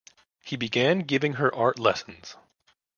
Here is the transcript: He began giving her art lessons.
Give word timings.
He 0.43 0.55
began 0.55 1.01
giving 1.01 1.33
her 1.33 1.53
art 1.53 1.77
lessons. 1.77 2.35